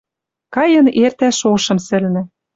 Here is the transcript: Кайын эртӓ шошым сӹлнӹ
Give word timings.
Кайын 0.55 0.87
эртӓ 1.03 1.29
шошым 1.39 1.79
сӹлнӹ 1.87 2.21